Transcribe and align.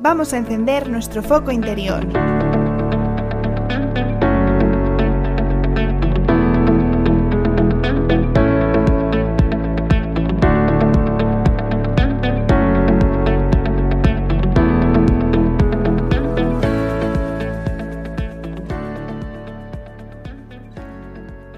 vamos 0.00 0.32
a 0.32 0.38
encender 0.38 0.88
nuestro 0.88 1.22
foco 1.22 1.50
interior. 1.50 2.06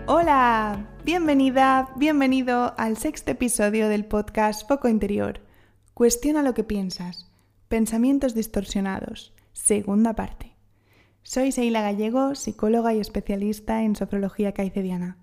Hola, 0.06 0.84
bienvenida, 1.04 1.88
bienvenido 1.96 2.74
al 2.76 2.96
sexto 2.96 3.30
episodio 3.30 3.88
del 3.88 4.04
podcast 4.04 4.66
Foco 4.68 4.88
Interior. 4.88 5.40
Cuestiona 5.94 6.42
lo 6.42 6.54
que 6.54 6.64
piensas. 6.64 7.31
Pensamientos 7.72 8.34
distorsionados. 8.34 9.32
Segunda 9.54 10.12
parte. 10.12 10.52
Soy 11.22 11.52
Seila 11.52 11.80
Gallego, 11.80 12.34
psicóloga 12.34 12.92
y 12.92 13.00
especialista 13.00 13.82
en 13.82 13.96
sofrología 13.96 14.52
caicediana. 14.52 15.16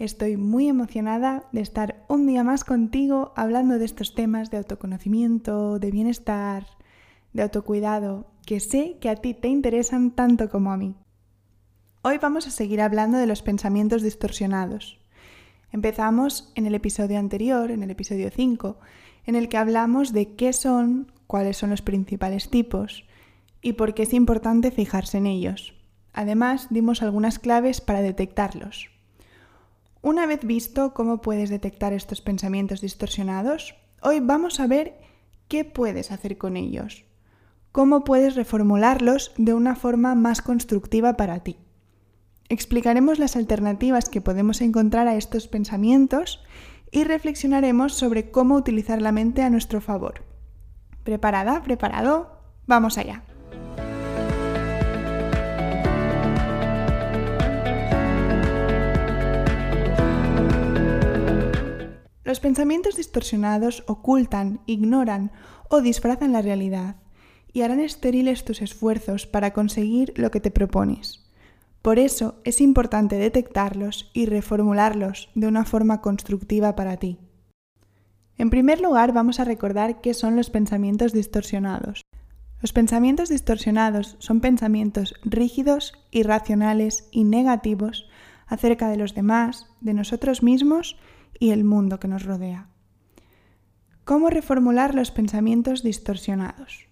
Estoy 0.00 0.36
muy 0.36 0.68
emocionada 0.68 1.44
de 1.52 1.60
estar 1.60 2.04
un 2.08 2.26
día 2.26 2.42
más 2.42 2.64
contigo 2.64 3.32
hablando 3.36 3.78
de 3.78 3.84
estos 3.84 4.16
temas 4.16 4.50
de 4.50 4.56
autoconocimiento, 4.56 5.78
de 5.78 5.92
bienestar, 5.92 6.66
de 7.32 7.44
autocuidado, 7.44 8.26
que 8.44 8.58
sé 8.58 8.98
que 9.00 9.08
a 9.08 9.14
ti 9.14 9.32
te 9.32 9.46
interesan 9.46 10.10
tanto 10.10 10.50
como 10.50 10.72
a 10.72 10.76
mí. 10.76 10.96
Hoy 12.02 12.18
vamos 12.18 12.48
a 12.48 12.50
seguir 12.50 12.80
hablando 12.80 13.18
de 13.18 13.28
los 13.28 13.42
pensamientos 13.42 14.02
distorsionados. 14.02 14.98
Empezamos 15.70 16.50
en 16.56 16.66
el 16.66 16.74
episodio 16.74 17.20
anterior, 17.20 17.70
en 17.70 17.84
el 17.84 17.90
episodio 17.92 18.32
5, 18.34 18.80
en 19.26 19.36
el 19.36 19.48
que 19.48 19.58
hablamos 19.58 20.12
de 20.12 20.34
qué 20.34 20.52
son, 20.52 21.13
cuáles 21.26 21.56
son 21.56 21.70
los 21.70 21.82
principales 21.82 22.50
tipos 22.50 23.04
y 23.62 23.74
por 23.74 23.94
qué 23.94 24.02
es 24.02 24.12
importante 24.12 24.70
fijarse 24.70 25.18
en 25.18 25.26
ellos. 25.26 25.74
Además, 26.12 26.68
dimos 26.70 27.02
algunas 27.02 27.38
claves 27.38 27.80
para 27.80 28.02
detectarlos. 28.02 28.90
Una 30.00 30.26
vez 30.26 30.44
visto 30.44 30.92
cómo 30.92 31.22
puedes 31.22 31.50
detectar 31.50 31.92
estos 31.92 32.20
pensamientos 32.20 32.80
distorsionados, 32.82 33.74
hoy 34.02 34.20
vamos 34.20 34.60
a 34.60 34.66
ver 34.66 34.98
qué 35.48 35.64
puedes 35.64 36.12
hacer 36.12 36.36
con 36.36 36.56
ellos, 36.56 37.04
cómo 37.72 38.04
puedes 38.04 38.36
reformularlos 38.36 39.32
de 39.38 39.54
una 39.54 39.76
forma 39.76 40.14
más 40.14 40.42
constructiva 40.42 41.16
para 41.16 41.40
ti. 41.40 41.56
Explicaremos 42.50 43.18
las 43.18 43.34
alternativas 43.34 44.10
que 44.10 44.20
podemos 44.20 44.60
encontrar 44.60 45.08
a 45.08 45.16
estos 45.16 45.48
pensamientos 45.48 46.44
y 46.92 47.04
reflexionaremos 47.04 47.94
sobre 47.94 48.30
cómo 48.30 48.56
utilizar 48.56 49.00
la 49.00 49.10
mente 49.10 49.42
a 49.42 49.50
nuestro 49.50 49.80
favor. 49.80 50.33
¿Preparada? 51.04 51.62
¿Preparado? 51.62 52.40
Vamos 52.66 52.96
allá. 52.96 53.22
Los 62.24 62.40
pensamientos 62.40 62.96
distorsionados 62.96 63.84
ocultan, 63.86 64.60
ignoran 64.66 65.30
o 65.68 65.82
disfrazan 65.82 66.32
la 66.32 66.40
realidad 66.40 66.96
y 67.52 67.62
harán 67.62 67.80
estériles 67.80 68.44
tus 68.44 68.62
esfuerzos 68.62 69.26
para 69.26 69.52
conseguir 69.52 70.14
lo 70.16 70.30
que 70.30 70.40
te 70.40 70.50
propones. 70.50 71.30
Por 71.82 71.98
eso 71.98 72.40
es 72.44 72.62
importante 72.62 73.16
detectarlos 73.16 74.10
y 74.14 74.24
reformularlos 74.24 75.28
de 75.34 75.46
una 75.48 75.66
forma 75.66 76.00
constructiva 76.00 76.74
para 76.74 76.96
ti. 76.96 77.18
En 78.36 78.50
primer 78.50 78.80
lugar, 78.80 79.12
vamos 79.12 79.38
a 79.38 79.44
recordar 79.44 80.00
qué 80.00 80.12
son 80.12 80.34
los 80.34 80.50
pensamientos 80.50 81.12
distorsionados. 81.12 82.02
Los 82.60 82.72
pensamientos 82.72 83.28
distorsionados 83.28 84.16
son 84.18 84.40
pensamientos 84.40 85.14
rígidos, 85.22 85.92
irracionales 86.10 87.08
y 87.12 87.24
negativos 87.24 88.08
acerca 88.46 88.88
de 88.88 88.96
los 88.96 89.14
demás, 89.14 89.66
de 89.80 89.94
nosotros 89.94 90.42
mismos 90.42 90.96
y 91.38 91.50
el 91.50 91.64
mundo 91.64 92.00
que 92.00 92.08
nos 92.08 92.24
rodea. 92.24 92.68
¿Cómo 94.04 94.30
reformular 94.30 94.94
los 94.94 95.10
pensamientos 95.10 95.82
distorsionados? 95.82 96.88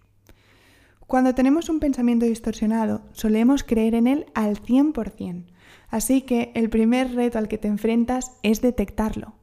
Cuando 1.06 1.34
tenemos 1.34 1.68
un 1.68 1.80
pensamiento 1.80 2.24
distorsionado, 2.24 3.02
solemos 3.12 3.64
creer 3.64 3.94
en 3.94 4.06
él 4.06 4.26
al 4.34 4.62
100%, 4.62 5.46
así 5.90 6.22
que 6.22 6.52
el 6.54 6.70
primer 6.70 7.14
reto 7.14 7.38
al 7.38 7.48
que 7.48 7.58
te 7.58 7.68
enfrentas 7.68 8.32
es 8.42 8.62
detectarlo. 8.62 9.41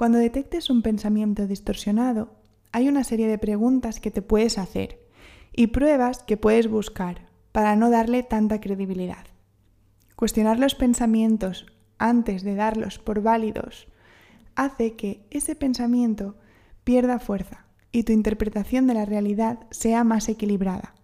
Cuando 0.00 0.16
detectes 0.16 0.70
un 0.70 0.80
pensamiento 0.80 1.46
distorsionado, 1.46 2.30
hay 2.72 2.88
una 2.88 3.04
serie 3.04 3.28
de 3.28 3.36
preguntas 3.36 4.00
que 4.00 4.10
te 4.10 4.22
puedes 4.22 4.56
hacer 4.56 4.98
y 5.52 5.66
pruebas 5.66 6.22
que 6.22 6.38
puedes 6.38 6.70
buscar 6.70 7.26
para 7.52 7.76
no 7.76 7.90
darle 7.90 8.22
tanta 8.22 8.62
credibilidad. 8.62 9.26
Cuestionar 10.16 10.58
los 10.58 10.74
pensamientos 10.74 11.66
antes 11.98 12.44
de 12.44 12.54
darlos 12.54 12.98
por 12.98 13.20
válidos 13.20 13.88
hace 14.54 14.96
que 14.96 15.26
ese 15.28 15.54
pensamiento 15.54 16.38
pierda 16.82 17.18
fuerza 17.18 17.66
y 17.92 18.04
tu 18.04 18.14
interpretación 18.14 18.86
de 18.86 18.94
la 18.94 19.04
realidad 19.04 19.66
sea 19.70 20.02
más 20.02 20.30
equilibrada. 20.30 20.94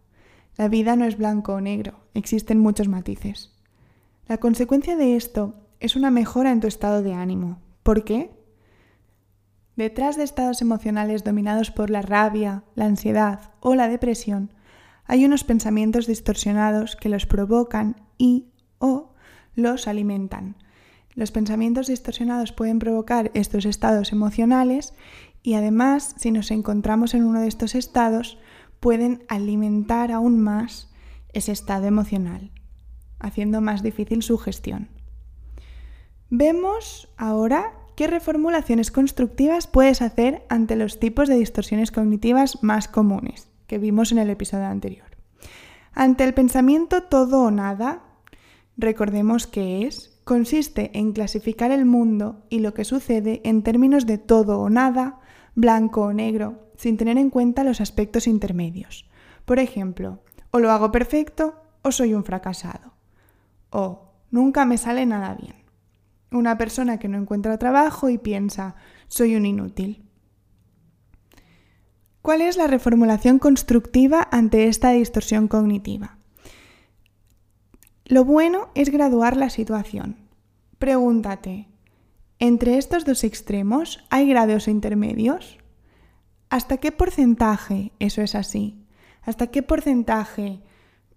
La 0.57 0.69
vida 0.69 0.97
no 0.97 1.05
es 1.05 1.19
blanco 1.19 1.53
o 1.53 1.61
negro, 1.61 2.01
existen 2.15 2.61
muchos 2.61 2.89
matices. 2.89 3.55
La 4.27 4.39
consecuencia 4.39 4.97
de 4.97 5.17
esto 5.17 5.53
es 5.81 5.97
una 5.97 6.11
mejora 6.11 6.51
en 6.51 6.61
tu 6.61 6.67
estado 6.67 7.03
de 7.03 7.13
ánimo. 7.13 7.61
¿Por 7.83 8.03
qué? 8.03 8.36
Detrás 9.77 10.17
de 10.17 10.25
estados 10.25 10.63
emocionales 10.63 11.23
dominados 11.23 11.71
por 11.71 11.91
la 11.91 12.01
rabia, 12.01 12.65
la 12.75 12.87
ansiedad 12.87 13.53
o 13.61 13.75
la 13.75 13.89
depresión, 13.89 14.51
hay 15.05 15.25
unos 15.27 15.45
pensamientos 15.45 16.07
distorsionados 16.07 16.97
que 16.97 17.11
los 17.11 17.27
provocan 17.27 17.97
y 18.17 18.47
o 18.79 19.13
los 19.55 19.87
alimentan. 19.87 20.57
Los 21.15 21.31
pensamientos 21.31 21.87
distorsionados 21.87 22.53
pueden 22.53 22.79
provocar 22.79 23.31
estos 23.35 23.67
estados 23.67 24.13
emocionales 24.13 24.95
y 25.43 25.55
además, 25.55 26.15
si 26.19 26.31
nos 26.31 26.51
encontramos 26.51 27.15
en 27.15 27.25
uno 27.25 27.41
de 27.41 27.49
estos 27.49 27.75
estados, 27.75 28.39
pueden 28.81 29.25
alimentar 29.29 30.11
aún 30.11 30.41
más 30.41 30.91
ese 31.33 31.53
estado 31.53 31.87
emocional, 31.87 32.51
haciendo 33.19 33.61
más 33.61 33.83
difícil 33.83 34.23
su 34.23 34.39
gestión. 34.39 34.89
Vemos 36.31 37.09
ahora 37.17 37.75
¿Qué 37.97 38.07
reformulaciones 38.07 38.91
constructivas 38.91 39.67
puedes 39.67 40.03
hacer 40.03 40.45
ante 40.51 40.77
los 40.77 41.01
tipos 41.01 41.31
de 41.31 41.37
distorsiones 41.37 41.91
cognitivas 41.91 42.63
más 42.63 42.89
comunes 42.89 43.49
que 43.67 43.79
vimos 43.79 44.13
en 44.13 44.19
el 44.19 44.29
episodio 44.29 44.67
anterior? 44.67 45.07
Ante 45.95 46.25
el 46.25 46.35
pensamiento 46.35 47.05
todo 47.05 47.45
o 47.45 47.51
nada, 47.51 48.03
recordemos 48.77 49.47
que 49.47 49.87
es, 49.87 50.21
consiste 50.25 50.91
en 50.93 51.15
clasificar 51.15 51.71
el 51.71 51.87
mundo 51.87 52.45
y 52.51 52.59
lo 52.59 52.75
que 52.75 52.85
sucede 52.85 53.41
en 53.45 53.63
términos 53.63 54.05
de 54.05 54.19
todo 54.19 54.61
o 54.61 54.69
nada, 54.69 55.21
blanco 55.55 56.03
o 56.03 56.13
negro, 56.13 56.69
sin 56.77 56.99
tener 56.99 57.17
en 57.17 57.31
cuenta 57.31 57.65
los 57.65 57.81
aspectos 57.81 58.27
intermedios. 58.27 59.09
Por 59.47 59.59
ejemplo, 59.59 60.19
o 60.51 60.59
lo 60.59 60.71
hago 60.71 60.93
perfecto 60.93 61.63
o 61.81 61.91
soy 61.91 62.13
un 62.13 62.25
fracasado. 62.25 62.93
O 63.71 64.11
nunca 64.31 64.67
me 64.67 64.77
sale 64.77 65.07
nada 65.07 65.35
bien. 65.35 65.66
Una 66.31 66.59
persona 66.59 66.99
que 66.99 67.09
no 67.09 67.19
encuentra 67.19 67.59
trabajo 67.59 68.09
y 68.11 68.19
piensa, 68.19 68.75
soy 69.09 69.37
un 69.37 69.47
inútil. 69.47 70.05
¿Cuál 72.23 72.43
es 72.43 72.57
la 72.57 72.67
reformulación 72.67 73.39
constructiva 73.39 74.27
ante 74.33 74.67
esta 74.67 74.91
distorsión 74.91 75.47
cognitiva? 75.47 76.19
Lo 78.05 78.25
bueno 78.25 78.69
es 78.75 78.91
graduar 78.91 79.37
la 79.37 79.51
situación. 79.51 80.17
Pregúntate, 80.79 81.69
¿entre 82.39 82.79
estos 82.79 83.05
dos 83.05 83.23
extremos 83.23 84.05
hay 84.11 84.29
grados 84.29 84.67
intermedios? 84.67 85.59
¿Hasta 86.51 86.79
qué 86.79 86.93
porcentaje 86.93 87.93
eso 87.99 88.23
es 88.23 88.35
así? 88.35 88.85
¿Hasta 89.23 89.49
qué 89.49 89.63
porcentaje 89.63 90.61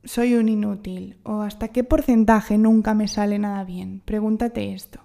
soy 0.04 0.36
un 0.36 0.50
inútil 0.50 1.18
o 1.24 1.42
hasta 1.42 1.70
qué 1.70 1.84
porcentaje 1.84 2.58
nunca 2.58 2.94
me 2.94 3.08
sale 3.08 3.40
nada 3.40 3.64
bien. 3.64 4.02
Pregúntate 4.06 4.74
esto. 4.74 5.02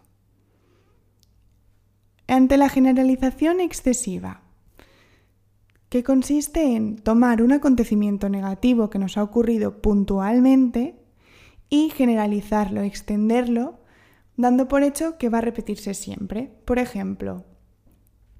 Ante 2.26 2.56
la 2.56 2.68
generalización 2.68 3.60
excesiva, 3.60 4.42
que 5.88 6.02
consiste 6.02 6.74
en 6.74 6.96
tomar 6.96 7.42
un 7.42 7.52
acontecimiento 7.52 8.28
negativo 8.28 8.90
que 8.90 8.98
nos 8.98 9.16
ha 9.16 9.22
ocurrido 9.22 9.80
puntualmente 9.80 10.96
y 11.68 11.90
generalizarlo, 11.90 12.80
extenderlo, 12.80 13.80
dando 14.36 14.66
por 14.66 14.82
hecho 14.82 15.18
que 15.18 15.28
va 15.28 15.38
a 15.38 15.42
repetirse 15.42 15.94
siempre. 15.94 16.50
Por 16.64 16.78
ejemplo, 16.78 17.44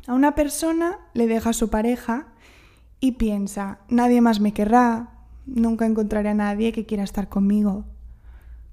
a 0.07 0.15
una 0.15 0.35
persona 0.35 0.99
le 1.13 1.27
deja 1.27 1.51
a 1.51 1.53
su 1.53 1.71
pareja 1.71 2.33
y 2.99 3.13
piensa, 3.13 3.81
nadie 3.89 4.21
más 4.21 4.41
me 4.41 4.53
querrá, 4.53 5.14
Nunca 5.47 5.87
encontraré 5.87 6.31
a 6.31 6.35
nadie 6.35 6.73
que 6.73 6.87
quiera 6.87 7.05
estar 7.05 7.29
conmigo. 7.29 7.85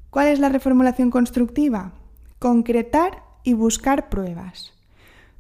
¿Cuál 0.10 0.28
es 0.28 0.40
la 0.40 0.50
reformulación 0.50 1.10
constructiva? 1.10 1.94
Concretar 2.40 3.24
y 3.44 3.54
buscar 3.54 4.10
pruebas. 4.10 4.74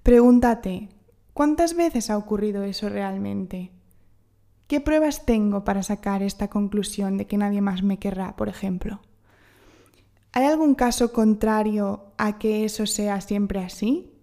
Pregúntate, 0.03 0.89
¿cuántas 1.33 1.75
veces 1.75 2.09
ha 2.09 2.17
ocurrido 2.17 2.63
eso 2.63 2.89
realmente? 2.89 3.71
¿Qué 4.67 4.79
pruebas 4.79 5.25
tengo 5.25 5.63
para 5.63 5.83
sacar 5.83 6.23
esta 6.23 6.49
conclusión 6.49 7.17
de 7.17 7.27
que 7.27 7.37
nadie 7.37 7.61
más 7.61 7.83
me 7.83 7.99
querrá, 7.99 8.35
por 8.35 8.47
ejemplo? 8.47 9.01
¿Hay 10.31 10.45
algún 10.45 10.75
caso 10.75 11.11
contrario 11.11 12.05
a 12.17 12.37
que 12.39 12.63
eso 12.63 12.85
sea 12.85 13.19
siempre 13.19 13.59
así? 13.59 14.13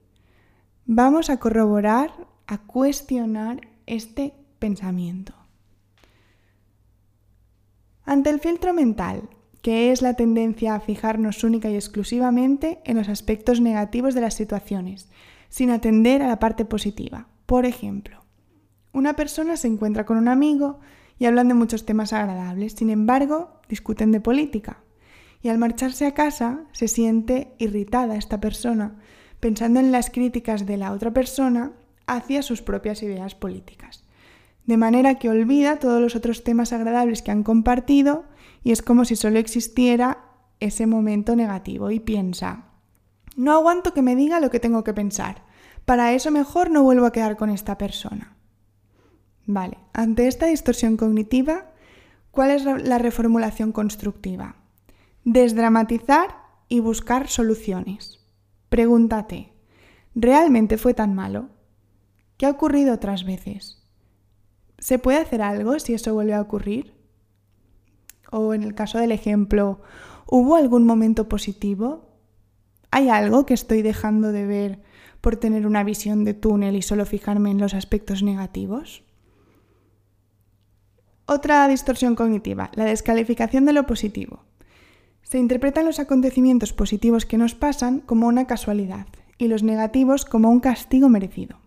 Vamos 0.86 1.28
a 1.28 1.38
corroborar, 1.38 2.10
a 2.46 2.58
cuestionar 2.62 3.68
este 3.84 4.32
pensamiento. 4.58 5.34
Ante 8.08 8.30
el 8.30 8.40
filtro 8.40 8.72
mental, 8.72 9.28
que 9.60 9.92
es 9.92 10.00
la 10.00 10.14
tendencia 10.14 10.74
a 10.74 10.80
fijarnos 10.80 11.44
única 11.44 11.68
y 11.68 11.74
exclusivamente 11.74 12.80
en 12.84 12.96
los 12.96 13.10
aspectos 13.10 13.60
negativos 13.60 14.14
de 14.14 14.22
las 14.22 14.32
situaciones, 14.32 15.10
sin 15.50 15.70
atender 15.70 16.22
a 16.22 16.26
la 16.26 16.38
parte 16.38 16.64
positiva. 16.64 17.28
Por 17.44 17.66
ejemplo, 17.66 18.24
una 18.94 19.12
persona 19.12 19.58
se 19.58 19.68
encuentra 19.68 20.06
con 20.06 20.16
un 20.16 20.28
amigo 20.28 20.80
y 21.18 21.26
hablan 21.26 21.48
de 21.48 21.54
muchos 21.54 21.84
temas 21.84 22.14
agradables, 22.14 22.72
sin 22.72 22.88
embargo, 22.88 23.60
discuten 23.68 24.10
de 24.10 24.22
política. 24.22 24.78
Y 25.42 25.50
al 25.50 25.58
marcharse 25.58 26.06
a 26.06 26.14
casa 26.14 26.64
se 26.72 26.88
siente 26.88 27.52
irritada 27.58 28.16
esta 28.16 28.40
persona, 28.40 28.96
pensando 29.38 29.80
en 29.80 29.92
las 29.92 30.08
críticas 30.08 30.64
de 30.64 30.78
la 30.78 30.92
otra 30.92 31.12
persona 31.12 31.72
hacia 32.06 32.40
sus 32.40 32.62
propias 32.62 33.02
ideas 33.02 33.34
políticas. 33.34 34.07
De 34.68 34.76
manera 34.76 35.14
que 35.14 35.30
olvida 35.30 35.78
todos 35.78 35.98
los 35.98 36.14
otros 36.14 36.44
temas 36.44 36.74
agradables 36.74 37.22
que 37.22 37.30
han 37.30 37.42
compartido 37.42 38.26
y 38.62 38.72
es 38.72 38.82
como 38.82 39.06
si 39.06 39.16
solo 39.16 39.38
existiera 39.38 40.26
ese 40.60 40.86
momento 40.86 41.34
negativo 41.34 41.90
y 41.90 42.00
piensa, 42.00 42.66
no 43.34 43.52
aguanto 43.52 43.94
que 43.94 44.02
me 44.02 44.14
diga 44.14 44.40
lo 44.40 44.50
que 44.50 44.60
tengo 44.60 44.84
que 44.84 44.92
pensar, 44.92 45.42
para 45.86 46.12
eso 46.12 46.30
mejor 46.30 46.70
no 46.70 46.82
vuelvo 46.82 47.06
a 47.06 47.12
quedar 47.12 47.38
con 47.38 47.48
esta 47.48 47.78
persona. 47.78 48.36
Vale, 49.46 49.78
ante 49.94 50.28
esta 50.28 50.44
distorsión 50.44 50.98
cognitiva, 50.98 51.72
¿cuál 52.30 52.50
es 52.50 52.64
la 52.64 52.98
reformulación 52.98 53.72
constructiva? 53.72 54.56
Desdramatizar 55.24 56.42
y 56.68 56.80
buscar 56.80 57.28
soluciones. 57.28 58.22
Pregúntate, 58.68 59.50
¿realmente 60.14 60.76
fue 60.76 60.92
tan 60.92 61.14
malo? 61.14 61.48
¿Qué 62.36 62.44
ha 62.44 62.50
ocurrido 62.50 62.92
otras 62.92 63.24
veces? 63.24 63.77
¿Se 64.78 64.98
puede 64.98 65.18
hacer 65.18 65.42
algo 65.42 65.78
si 65.78 65.94
eso 65.94 66.14
vuelve 66.14 66.34
a 66.34 66.40
ocurrir? 66.40 66.94
O 68.30 68.54
en 68.54 68.62
el 68.62 68.74
caso 68.74 68.98
del 68.98 69.12
ejemplo, 69.12 69.80
¿hubo 70.26 70.56
algún 70.56 70.84
momento 70.86 71.28
positivo? 71.28 72.08
¿Hay 72.90 73.08
algo 73.08 73.44
que 73.44 73.54
estoy 73.54 73.82
dejando 73.82 74.32
de 74.32 74.46
ver 74.46 74.82
por 75.20 75.36
tener 75.36 75.66
una 75.66 75.82
visión 75.82 76.24
de 76.24 76.34
túnel 76.34 76.76
y 76.76 76.82
solo 76.82 77.06
fijarme 77.06 77.50
en 77.50 77.58
los 77.58 77.74
aspectos 77.74 78.22
negativos? 78.22 79.02
Otra 81.26 81.68
distorsión 81.68 82.14
cognitiva, 82.14 82.70
la 82.74 82.84
descalificación 82.84 83.66
de 83.66 83.74
lo 83.74 83.86
positivo. 83.86 84.44
Se 85.22 85.38
interpretan 85.38 85.84
los 85.84 85.98
acontecimientos 85.98 86.72
positivos 86.72 87.26
que 87.26 87.36
nos 87.36 87.54
pasan 87.54 88.00
como 88.00 88.28
una 88.28 88.46
casualidad 88.46 89.06
y 89.36 89.48
los 89.48 89.62
negativos 89.62 90.24
como 90.24 90.50
un 90.50 90.60
castigo 90.60 91.10
merecido. 91.10 91.58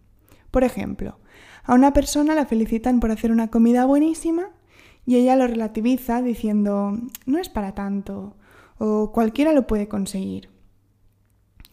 Por 0.52 0.64
ejemplo, 0.64 1.18
a 1.64 1.74
una 1.74 1.94
persona 1.94 2.36
la 2.36 2.46
felicitan 2.46 3.00
por 3.00 3.12
hacer 3.12 3.32
una 3.32 3.50
comida 3.50 3.86
buenísima 3.86 4.50
y 5.06 5.16
ella 5.16 5.36
lo 5.36 5.48
relativiza 5.48 6.22
diciendo 6.22 6.98
no 7.26 7.40
es 7.40 7.50
para 7.50 7.74
tanto 7.74 8.36
o 8.78 9.12
cualquiera 9.12 9.54
lo 9.54 9.68
puede 9.68 9.88
conseguir. 9.88 10.50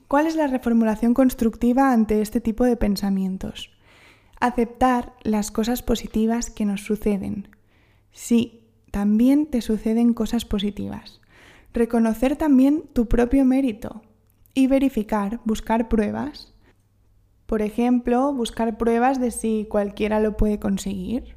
¿Cuál 0.09 0.27
es 0.27 0.37
la 0.37 0.47
reformulación 0.47 1.13
constructiva 1.13 1.93
ante 1.93 2.23
este 2.23 2.41
tipo 2.41 2.65
de 2.65 2.77
pensamientos? 2.77 3.71
Aceptar 4.41 5.13
las 5.23 5.51
cosas 5.51 5.83
positivas 5.83 6.49
que 6.49 6.65
nos 6.65 6.83
suceden, 6.83 7.49
Sí, 8.19 8.65
también 8.91 9.47
te 9.47 9.61
suceden 9.61 10.13
cosas 10.13 10.45
positivas. 10.45 11.21
Reconocer 11.73 12.37
también 12.37 12.83
tu 12.93 13.07
propio 13.07 13.45
mérito 13.45 14.03
y 14.55 14.67
verificar, 14.67 15.41
buscar 15.45 15.89
pruebas. 15.89 16.53
Por 17.49 17.63
ejemplo, 17.63 18.31
buscar 18.35 18.77
pruebas 18.77 19.19
de 19.19 19.31
si 19.31 19.67
cualquiera 19.71 20.21
lo 20.21 20.37
puede 20.37 20.59
conseguir. 20.59 21.35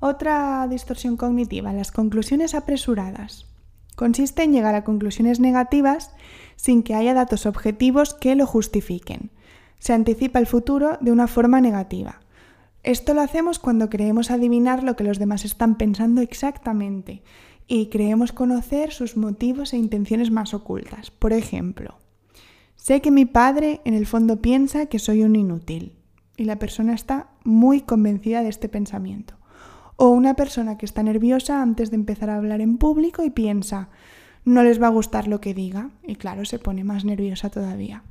Otra 0.00 0.66
distorsión 0.70 1.18
cognitiva, 1.18 1.74
las 1.74 1.92
conclusiones 1.92 2.54
apresuradas. 2.54 3.44
Consiste 3.94 4.42
en 4.42 4.54
llegar 4.54 4.74
a 4.74 4.84
conclusiones 4.84 5.38
negativas 5.38 6.12
sin 6.56 6.82
que 6.82 6.94
haya 6.94 7.12
datos 7.12 7.44
objetivos 7.44 8.14
que 8.14 8.34
lo 8.36 8.46
justifiquen. 8.46 9.32
Se 9.80 9.92
anticipa 9.92 10.38
el 10.38 10.46
futuro 10.46 10.96
de 11.02 11.12
una 11.12 11.26
forma 11.26 11.60
negativa. 11.60 12.20
Esto 12.84 13.12
lo 13.12 13.20
hacemos 13.20 13.58
cuando 13.58 13.90
creemos 13.90 14.30
adivinar 14.30 14.82
lo 14.82 14.96
que 14.96 15.04
los 15.04 15.18
demás 15.18 15.44
están 15.44 15.76
pensando 15.76 16.22
exactamente 16.22 17.22
y 17.66 17.90
creemos 17.90 18.32
conocer 18.32 18.92
sus 18.92 19.18
motivos 19.18 19.74
e 19.74 19.76
intenciones 19.76 20.30
más 20.30 20.54
ocultas. 20.54 21.10
Por 21.10 21.34
ejemplo, 21.34 21.98
sé 22.86 23.00
que 23.00 23.10
mi 23.10 23.24
padre 23.24 23.80
en 23.84 23.94
el 23.94 24.06
fondo 24.06 24.40
piensa 24.40 24.86
que 24.86 25.00
soy 25.00 25.24
un 25.24 25.34
inútil 25.34 25.96
y 26.36 26.44
la 26.44 26.60
persona 26.60 26.94
está 26.94 27.30
muy 27.42 27.80
convencida 27.80 28.44
de 28.44 28.48
este 28.48 28.68
pensamiento. 28.68 29.34
O 29.96 30.10
una 30.10 30.34
persona 30.34 30.78
que 30.78 30.86
está 30.86 31.02
nerviosa 31.02 31.62
antes 31.62 31.90
de 31.90 31.96
empezar 31.96 32.30
a 32.30 32.36
hablar 32.36 32.60
en 32.60 32.78
público 32.78 33.24
y 33.24 33.30
piensa, 33.30 33.88
no 34.44 34.62
les 34.62 34.80
va 34.80 34.86
a 34.86 34.90
gustar 34.90 35.26
lo 35.26 35.40
que 35.40 35.52
diga 35.52 35.90
y 36.06 36.14
claro, 36.14 36.44
se 36.44 36.60
pone 36.60 36.84
más 36.84 37.04
nerviosa 37.04 37.50
todavía. 37.50 38.04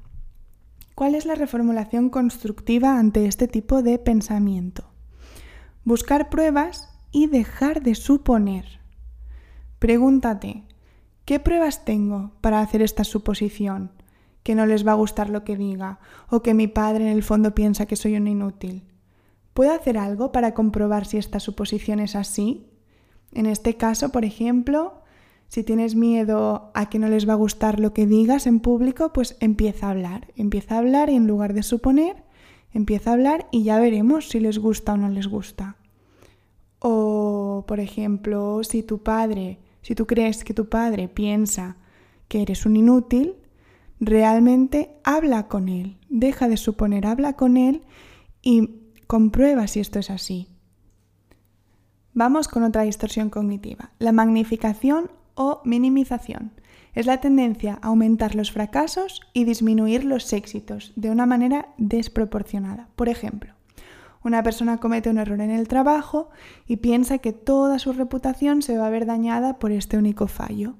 ¿Cuál 0.93 1.15
es 1.15 1.25
la 1.25 1.35
reformulación 1.35 2.09
constructiva 2.09 2.99
ante 2.99 3.27
este 3.27 3.47
tipo 3.47 3.81
de 3.81 3.97
pensamiento? 3.97 4.83
Buscar 5.85 6.29
pruebas 6.29 6.89
y 7.13 7.27
dejar 7.27 7.81
de 7.81 7.95
suponer. 7.95 8.81
Pregúntate, 9.79 10.65
¿qué 11.23 11.39
pruebas 11.39 11.85
tengo 11.85 12.33
para 12.41 12.59
hacer 12.59 12.81
esta 12.81 13.05
suposición? 13.05 13.91
Que 14.45 14.53
no 14.53 14.67
les 14.67 14.85
va 14.85 14.91
a 14.91 15.01
gustar 15.03 15.31
lo 15.31 15.43
que 15.43 15.57
diga 15.57 15.97
o 16.29 16.43
que 16.43 16.53
mi 16.53 16.67
padre 16.67 17.09
en 17.09 17.11
el 17.11 17.23
fondo 17.23 17.55
piensa 17.55 17.87
que 17.87 17.95
soy 17.95 18.15
un 18.15 18.27
inútil. 18.27 18.83
¿Puedo 19.55 19.73
hacer 19.73 19.97
algo 19.97 20.31
para 20.31 20.53
comprobar 20.53 21.07
si 21.07 21.17
esta 21.17 21.39
suposición 21.39 21.99
es 21.99 22.15
así? 22.15 22.69
En 23.31 23.47
este 23.47 23.75
caso, 23.75 24.09
por 24.09 24.23
ejemplo, 24.23 25.01
si 25.47 25.63
tienes 25.63 25.95
miedo 25.95 26.71
a 26.75 26.89
que 26.89 26.99
no 26.99 27.09
les 27.09 27.27
va 27.27 27.33
a 27.33 27.37
gustar 27.37 27.79
lo 27.79 27.91
que 27.91 28.05
digas 28.05 28.45
en 28.45 28.59
público, 28.59 29.13
pues 29.13 29.35
empieza 29.39 29.87
a 29.87 29.91
hablar. 29.91 30.27
Empieza 30.35 30.75
a 30.75 30.79
hablar 30.79 31.09
y 31.09 31.15
en 31.15 31.25
lugar 31.25 31.53
de 31.53 31.63
suponer, 31.63 32.23
empieza 32.71 33.09
a 33.09 33.13
hablar 33.13 33.47
y 33.51 33.63
ya 33.63 33.79
veremos 33.79 34.29
si 34.29 34.39
les 34.39 34.59
gusta 34.59 34.93
o 34.93 34.97
no 34.97 35.09
les 35.09 35.27
gusta. 35.27 35.77
O, 36.79 37.63
por 37.67 37.79
ejemplo, 37.79 38.63
si 38.63 38.83
tu 38.83 39.01
padre, 39.01 39.57
si 39.81 39.95
tú 39.95 40.05
crees 40.05 40.43
que 40.43 40.53
tu 40.53 40.69
padre 40.69 41.07
piensa 41.07 41.77
que 42.27 42.41
eres 42.41 42.65
un 42.65 42.75
inútil, 42.75 43.35
realmente 43.99 44.97
habla 45.03 45.47
con 45.47 45.69
él. 45.69 45.97
Deja 46.09 46.47
de 46.47 46.57
suponer, 46.57 47.05
habla 47.05 47.33
con 47.33 47.57
él 47.57 47.83
y 48.41 48.69
comprueba 49.07 49.67
si 49.67 49.79
esto 49.79 49.99
es 49.99 50.09
así. 50.09 50.47
Vamos 52.13 52.47
con 52.47 52.63
otra 52.63 52.83
distorsión 52.83 53.29
cognitiva, 53.29 53.91
la 53.99 54.11
magnificación 54.11 55.11
o 55.33 55.61
minimización. 55.65 56.53
Es 56.93 57.05
la 57.05 57.19
tendencia 57.19 57.77
a 57.81 57.87
aumentar 57.87 58.35
los 58.35 58.53
fracasos 58.53 59.19
y 59.33 59.43
disminuir 59.43 60.05
los 60.05 60.31
éxitos 60.31 60.93
de 60.95 61.09
una 61.09 61.25
manera 61.25 61.73
desproporcionada. 61.77 62.87
Por 62.95 63.09
ejemplo, 63.09 63.53
una 64.23 64.41
persona 64.43 64.77
comete 64.77 65.09
un 65.09 65.17
error 65.17 65.41
en 65.41 65.51
el 65.51 65.67
trabajo 65.67 66.29
y 66.65 66.77
piensa 66.77 67.17
que 67.17 67.33
toda 67.33 67.79
su 67.79 67.91
reputación 67.91 68.61
se 68.61 68.77
va 68.77 68.87
a 68.87 68.89
ver 68.89 69.05
dañada 69.05 69.59
por 69.59 69.71
este 69.73 69.97
único 69.97 70.27
fallo. 70.27 70.75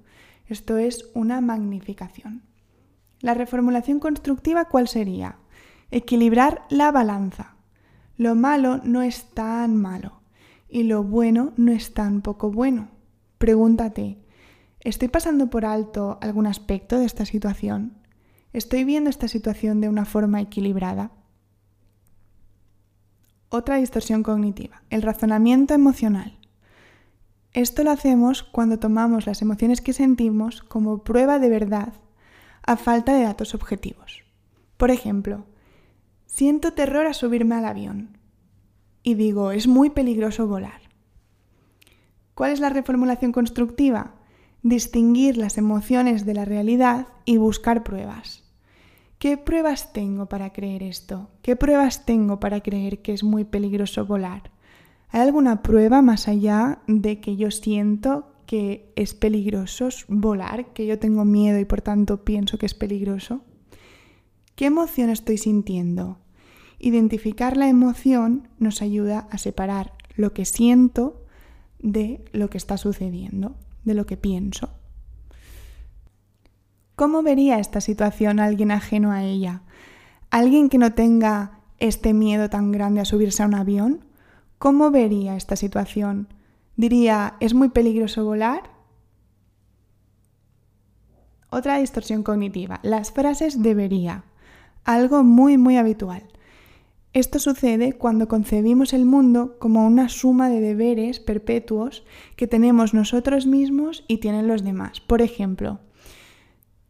Esto 0.47 0.77
es 0.77 1.11
una 1.13 1.41
magnificación. 1.41 2.43
La 3.21 3.33
reformulación 3.33 3.99
constructiva, 3.99 4.65
¿cuál 4.65 4.87
sería? 4.87 5.37
Equilibrar 5.91 6.63
la 6.69 6.91
balanza. 6.91 7.55
Lo 8.17 8.35
malo 8.35 8.79
no 8.83 9.01
es 9.01 9.25
tan 9.31 9.75
malo 9.75 10.21
y 10.69 10.83
lo 10.83 11.03
bueno 11.03 11.53
no 11.57 11.71
es 11.71 11.93
tan 11.93 12.21
poco 12.21 12.51
bueno. 12.51 12.89
Pregúntate, 13.37 14.19
¿Estoy 14.85 15.07
pasando 15.07 15.49
por 15.49 15.65
alto 15.65 16.19
algún 16.21 16.45
aspecto 16.45 16.99
de 16.99 17.05
esta 17.05 17.25
situación? 17.25 17.97
¿Estoy 18.53 18.83
viendo 18.83 19.09
esta 19.09 19.27
situación 19.27 19.81
de 19.81 19.89
una 19.89 20.05
forma 20.05 20.39
equilibrada? 20.41 21.11
Otra 23.49 23.77
distorsión 23.77 24.21
cognitiva, 24.21 24.83
el 24.91 25.01
razonamiento 25.01 25.73
emocional. 25.73 26.37
Esto 27.51 27.83
lo 27.83 27.89
hacemos 27.89 28.43
cuando 28.43 28.77
tomamos 28.77 29.25
las 29.25 29.41
emociones 29.41 29.81
que 29.81 29.91
sentimos 29.91 30.61
como 30.61 31.03
prueba 31.03 31.39
de 31.39 31.49
verdad 31.49 31.93
a 32.65 32.77
falta 32.77 33.13
de 33.15 33.23
datos 33.23 33.53
objetivos. 33.53 34.23
Por 34.77 34.91
ejemplo, 34.91 35.45
siento 36.25 36.73
terror 36.73 37.07
a 37.07 37.13
subirme 37.13 37.55
al 37.55 37.65
avión 37.65 38.17
y 39.03 39.13
digo, 39.13 39.51
es 39.51 39.67
muy 39.67 39.89
peligroso 39.89 40.47
volar. 40.47 40.81
¿Cuál 42.33 42.51
es 42.51 42.59
la 42.59 42.69
reformulación 42.69 43.31
constructiva? 43.31 44.15
distinguir 44.65 45.37
las 45.37 45.59
emociones 45.59 46.25
de 46.25 46.33
la 46.33 46.43
realidad 46.43 47.07
y 47.23 47.37
buscar 47.37 47.83
pruebas. 47.83 48.43
¿Qué 49.19 49.37
pruebas 49.37 49.93
tengo 49.93 50.25
para 50.25 50.53
creer 50.53 50.81
esto? 50.81 51.29
¿Qué 51.43 51.55
pruebas 51.55 52.03
tengo 52.07 52.39
para 52.39 52.61
creer 52.61 53.03
que 53.03 53.13
es 53.13 53.23
muy 53.23 53.43
peligroso 53.43 54.07
volar? 54.07 54.49
¿Hay 55.09 55.21
alguna 55.21 55.61
prueba 55.61 56.01
más 56.01 56.27
allá 56.27 56.79
de 56.87 57.21
que 57.21 57.35
yo 57.35 57.51
siento 57.51 58.33
que 58.45 58.91
es 58.95 59.13
peligroso 59.13 59.89
volar, 60.07 60.73
que 60.73 60.85
yo 60.85 60.99
tengo 60.99 61.25
miedo 61.25 61.59
y 61.59 61.65
por 61.65 61.81
tanto 61.81 62.23
pienso 62.23 62.57
que 62.57 62.65
es 62.65 62.73
peligroso? 62.73 63.41
¿Qué 64.55 64.65
emoción 64.65 65.09
estoy 65.09 65.37
sintiendo? 65.37 66.19
Identificar 66.79 67.57
la 67.57 67.67
emoción 67.67 68.47
nos 68.59 68.81
ayuda 68.81 69.27
a 69.31 69.37
separar 69.37 69.93
lo 70.15 70.33
que 70.33 70.45
siento 70.45 71.25
de 71.79 72.23
lo 72.31 72.49
que 72.49 72.57
está 72.57 72.77
sucediendo, 72.77 73.55
de 73.83 73.93
lo 73.93 74.05
que 74.05 74.17
pienso. 74.17 74.69
¿Cómo 76.95 77.23
vería 77.23 77.59
esta 77.59 77.81
situación 77.81 78.39
alguien 78.39 78.71
ajeno 78.71 79.11
a 79.11 79.23
ella? 79.23 79.63
¿Alguien 80.29 80.69
que 80.69 80.77
no 80.77 80.93
tenga 80.93 81.59
este 81.77 82.13
miedo 82.13 82.49
tan 82.49 82.71
grande 82.71 83.01
a 83.01 83.05
subirse 83.05 83.43
a 83.43 83.47
un 83.47 83.55
avión? 83.55 84.05
¿Cómo 84.57 84.91
vería 84.91 85.35
esta 85.35 85.57
situación? 85.57 86.29
Diría, 86.75 87.35
¿es 87.39 87.53
muy 87.53 87.69
peligroso 87.69 88.25
volar? 88.25 88.69
Otra 91.49 91.77
distorsión 91.77 92.23
cognitiva, 92.23 92.79
las 92.83 93.11
frases 93.11 93.61
debería, 93.61 94.25
algo 94.83 95.23
muy 95.23 95.57
muy 95.57 95.77
habitual. 95.77 96.23
Esto 97.13 97.39
sucede 97.39 97.93
cuando 97.93 98.27
concebimos 98.27 98.91
el 98.91 99.05
mundo 99.05 99.57
como 99.57 99.87
una 99.87 100.09
suma 100.09 100.49
de 100.49 100.59
deberes 100.59 101.21
perpetuos 101.21 102.03
que 102.35 102.45
tenemos 102.45 102.93
nosotros 102.93 103.45
mismos 103.45 104.03
y 104.09 104.17
tienen 104.17 104.47
los 104.47 104.65
demás. 104.65 104.99
Por 104.99 105.21
ejemplo, 105.21 105.79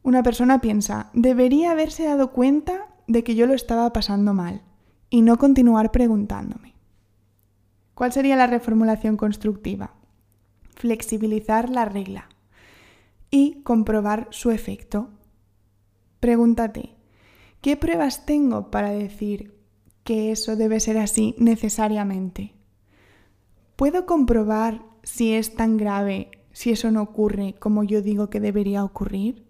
una 0.02 0.24
persona 0.24 0.62
piensa, 0.62 1.12
debería 1.14 1.72
haberse 1.72 2.06
dado 2.06 2.32
cuenta 2.32 2.88
de 3.08 3.24
que 3.24 3.36
yo 3.36 3.46
lo 3.46 3.54
estaba 3.54 3.94
pasando 3.94 4.34
mal 4.34 4.64
y 5.12 5.22
no 5.22 5.38
continuar 5.38 5.92
preguntándome. 5.92 6.75
¿Cuál 7.96 8.14
sería 8.14 8.36
la 8.36 8.46
reformulación 8.48 9.18
constructiva? 9.18 9.96
Flexibilizar 10.76 11.70
la 11.70 11.86
regla 11.86 12.30
y 13.32 13.64
comprobar 13.64 14.28
su 14.30 14.52
efecto. 14.52 15.10
Pregúntate, 16.20 16.96
¿qué 17.62 17.76
pruebas 17.76 18.26
tengo 18.26 18.70
para 18.70 18.92
decir 18.92 19.56
que 20.06 20.32
eso 20.32 20.56
debe 20.56 20.80
ser 20.80 21.00
así 21.00 21.36
necesariamente. 21.40 22.54
¿Puedo 23.76 24.06
comprobar 24.06 24.86
si 25.04 25.34
es 25.34 25.56
tan 25.56 25.78
grave 25.78 26.30
si 26.54 26.70
eso 26.70 26.92
no 26.92 27.02
ocurre 27.02 27.56
como 27.60 27.84
yo 27.84 28.02
digo 28.02 28.30
que 28.30 28.40
debería 28.40 28.86
ocurrir? 28.86 29.44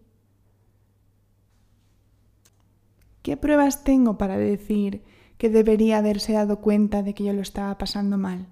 ¿Qué 3.22 3.36
pruebas 3.36 3.84
tengo 3.84 4.18
para 4.18 4.38
decir 4.38 5.04
que 5.38 5.50
debería 5.50 5.98
haberse 5.98 6.34
dado 6.34 6.62
cuenta 6.62 7.04
de 7.04 7.14
que 7.14 7.24
yo 7.24 7.34
lo 7.34 7.42
estaba 7.42 7.78
pasando 7.78 8.18
mal? 8.18 8.48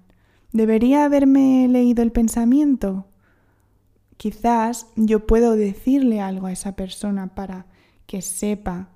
¿Debería 0.52 1.04
haberme 1.04 1.66
leído 1.68 2.02
el 2.02 2.12
pensamiento? 2.12 3.06
Quizás 4.16 4.86
yo 4.96 5.26
puedo 5.26 5.56
decirle 5.56 6.20
algo 6.20 6.46
a 6.46 6.52
esa 6.52 6.76
persona 6.76 7.34
para 7.34 7.66
que 8.06 8.22
sepa 8.22 8.90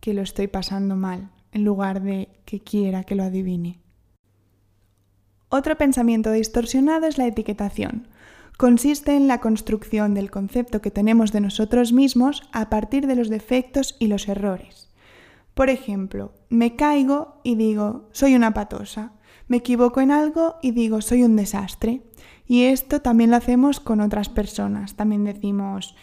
que 0.00 0.14
lo 0.14 0.22
estoy 0.22 0.46
pasando 0.46 0.96
mal 0.96 1.30
en 1.52 1.64
lugar 1.64 2.02
de 2.02 2.28
que 2.44 2.60
quiera 2.60 3.04
que 3.04 3.14
lo 3.14 3.22
adivine. 3.22 3.80
Otro 5.48 5.76
pensamiento 5.76 6.32
distorsionado 6.32 7.06
es 7.06 7.16
la 7.16 7.26
etiquetación. 7.26 8.08
Consiste 8.56 9.16
en 9.16 9.28
la 9.28 9.40
construcción 9.40 10.14
del 10.14 10.30
concepto 10.30 10.80
que 10.80 10.90
tenemos 10.90 11.32
de 11.32 11.40
nosotros 11.40 11.92
mismos 11.92 12.42
a 12.52 12.70
partir 12.70 13.06
de 13.06 13.16
los 13.16 13.28
defectos 13.28 13.96
y 13.98 14.08
los 14.08 14.28
errores. 14.28 14.93
Por 15.54 15.70
ejemplo, 15.70 16.32
me 16.48 16.76
caigo 16.76 17.40
y 17.44 17.54
digo 17.54 18.08
soy 18.12 18.34
una 18.34 18.52
patosa, 18.52 19.12
me 19.46 19.58
equivoco 19.58 20.00
en 20.00 20.10
algo 20.10 20.56
y 20.62 20.72
digo 20.72 21.00
soy 21.00 21.22
un 21.22 21.36
desastre. 21.36 22.02
Y 22.46 22.64
esto 22.64 23.00
también 23.00 23.30
lo 23.30 23.36
hacemos 23.36 23.80
con 23.80 24.00
otras 24.00 24.28
personas. 24.28 24.96
También 24.96 25.24
decimos 25.24 25.94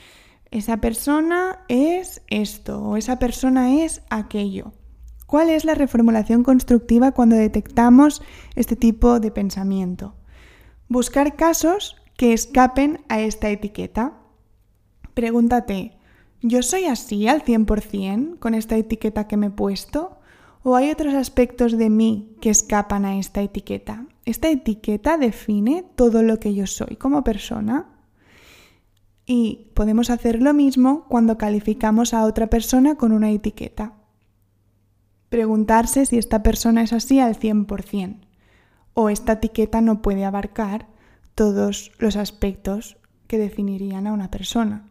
esa 0.52 0.78
persona 0.78 1.60
es 1.70 2.22
esto 2.28 2.84
o 2.84 2.98
esa 2.98 3.20
persona 3.20 3.84
es 3.84 4.02
aquello. 4.10 4.74
¿Cuál 5.26 5.50
es 5.50 5.64
la 5.64 5.76
reformulación 5.76 6.44
constructiva 6.44 7.14
cuando 7.14 7.38
detectamos 7.38 8.22
este 8.56 8.76
tipo 8.76 9.22
de 9.22 9.32
pensamiento? 9.32 10.16
Buscar 10.90 11.38
casos 11.38 11.96
que 12.18 12.34
escapen 12.34 13.06
a 13.08 13.22
esta 13.22 13.50
etiqueta. 13.50 14.18
Pregúntate, 15.14 15.98
¿yo 16.42 16.64
soy 16.64 16.86
así 16.86 17.28
al 17.28 17.44
100% 17.44 18.40
con 18.40 18.54
esta 18.54 18.78
etiqueta 18.78 19.28
que 19.28 19.38
me 19.38 19.48
he 19.48 19.52
puesto? 19.52 20.20
¿O 20.64 20.76
hay 20.76 20.92
otros 20.92 21.14
aspectos 21.14 21.78
de 21.78 21.90
mí 21.90 22.36
que 22.40 22.50
escapan 22.50 23.06
a 23.06 23.18
esta 23.18 23.42
etiqueta? 23.42 24.06
¿Esta 24.26 24.50
etiqueta 24.50 25.18
define 25.18 25.86
todo 25.96 26.22
lo 26.22 26.40
que 26.40 26.54
yo 26.54 26.68
soy 26.68 26.96
como 26.98 27.24
persona? 27.24 27.90
Y 29.26 29.72
podemos 29.74 30.10
hacer 30.10 30.42
lo 30.42 30.54
mismo 30.54 31.06
cuando 31.08 31.38
calificamos 31.38 32.14
a 32.14 32.26
otra 32.26 32.48
persona 32.48 32.96
con 32.96 33.12
una 33.12 33.32
etiqueta 33.32 33.96
preguntarse 35.32 36.06
si 36.06 36.18
esta 36.18 36.44
persona 36.44 36.84
es 36.84 36.92
así 36.92 37.22
al 37.22 37.40
100% 37.40 38.20
o 38.94 39.10
esta 39.10 39.32
etiqueta 39.32 39.80
no 39.80 40.02
puede 40.02 40.26
abarcar 40.26 40.88
todos 41.36 41.94
los 42.00 42.18
aspectos 42.18 42.98
que 43.28 43.38
definirían 43.38 44.08
a 44.08 44.12
una 44.12 44.30
persona. 44.30 44.91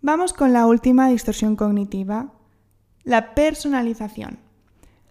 Vamos 0.00 0.32
con 0.32 0.52
la 0.52 0.64
última 0.66 1.08
distorsión 1.08 1.56
cognitiva, 1.56 2.32
la 3.02 3.34
personalización. 3.34 4.38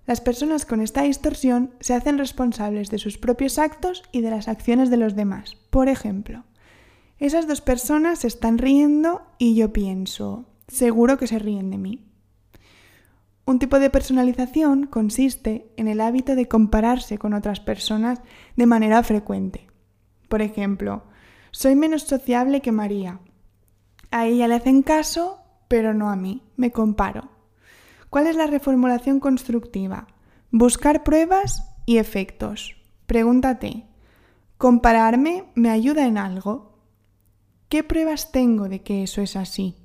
Las 0.06 0.22
personas 0.22 0.66
con 0.66 0.80
esta 0.80 1.02
distorsión 1.02 1.74
se 1.82 1.94
hacen 1.94 2.18
responsables 2.18 2.90
de 2.90 2.98
sus 2.98 3.18
propios 3.18 3.60
actos 3.60 4.04
y 4.14 4.22
de 4.22 4.30
las 4.30 4.48
acciones 4.48 4.90
de 4.90 4.96
los 4.96 5.14
demás. 5.14 5.58
Por 5.72 5.90
ejemplo, 5.90 6.46
esas 7.20 7.48
dos 7.50 7.60
personas 7.60 8.20
se 8.20 8.28
están 8.28 8.58
riendo 8.58 9.24
y 9.38 9.56
yo 9.56 9.74
pienso, 9.74 10.46
seguro 10.70 11.18
que 11.18 11.28
se 11.28 11.40
ríen 11.40 11.70
de 11.70 11.78
mí. 11.78 12.08
Un 13.46 13.60
tipo 13.60 13.80
de 13.80 13.90
personalización 13.90 14.86
consiste 14.86 15.70
en 15.76 15.90
el 15.90 16.00
hábito 16.00 16.34
de 16.34 16.48
compararse 16.48 17.18
con 17.18 17.34
otras 17.34 17.60
personas 17.60 18.22
de 18.56 18.66
manera 18.66 19.04
frecuente. 19.04 19.68
Por 20.30 20.42
ejemplo, 20.42 21.04
soy 21.52 21.76
menos 21.76 22.04
sociable 22.04 22.62
que 22.62 22.72
María. 22.72 23.20
A 24.12 24.26
ella 24.26 24.48
le 24.48 24.56
hacen 24.56 24.82
caso, 24.82 25.40
pero 25.68 25.94
no 25.94 26.10
a 26.10 26.16
mí. 26.16 26.44
Me 26.56 26.72
comparo. 26.72 27.30
¿Cuál 28.10 28.28
es 28.28 28.36
la 28.36 28.48
reformulación 28.48 29.20
constructiva? 29.20 30.08
Buscar 30.52 31.04
pruebas 31.04 31.68
y 31.86 31.98
efectos. 31.98 32.78
Pregúntate, 33.06 33.86
¿compararme 34.58 35.46
me 35.56 35.70
ayuda 35.70 36.06
en 36.06 36.18
algo? 36.18 36.80
¿Qué 37.70 37.84
pruebas 37.84 38.32
tengo 38.32 38.70
de 38.70 38.82
que 38.82 39.04
eso 39.04 39.22
es 39.22 39.36
así? 39.36 39.76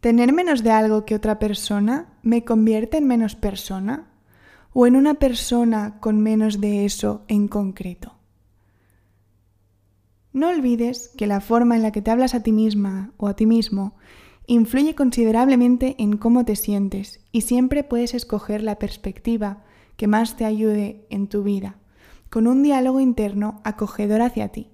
¿Tener 0.00 0.32
menos 0.32 0.64
de 0.64 0.72
algo 0.72 1.04
que 1.04 1.14
otra 1.14 1.38
persona 1.38 2.14
me 2.22 2.44
convierte 2.44 2.96
en 2.96 3.06
menos 3.06 3.36
persona? 3.36 4.08
¿O 4.72 4.86
en 4.86 4.96
una 4.96 5.14
persona 5.14 6.00
con 6.00 6.20
menos 6.20 6.60
de 6.60 6.84
eso 6.84 7.24
en 7.28 7.46
concreto? 7.46 8.21
No 10.32 10.48
olvides 10.48 11.12
que 11.16 11.26
la 11.26 11.40
forma 11.40 11.76
en 11.76 11.82
la 11.82 11.92
que 11.92 12.00
te 12.00 12.10
hablas 12.10 12.34
a 12.34 12.42
ti 12.42 12.52
misma 12.52 13.12
o 13.18 13.28
a 13.28 13.36
ti 13.36 13.46
mismo 13.46 13.96
influye 14.46 14.94
considerablemente 14.94 15.94
en 15.98 16.16
cómo 16.16 16.44
te 16.44 16.56
sientes 16.56 17.20
y 17.32 17.42
siempre 17.42 17.84
puedes 17.84 18.14
escoger 18.14 18.62
la 18.62 18.78
perspectiva 18.78 19.64
que 19.96 20.06
más 20.06 20.36
te 20.36 20.44
ayude 20.44 21.06
en 21.10 21.28
tu 21.28 21.42
vida, 21.42 21.76
con 22.30 22.46
un 22.46 22.62
diálogo 22.62 23.00
interno 23.00 23.60
acogedor 23.62 24.22
hacia 24.22 24.48
ti. 24.48 24.70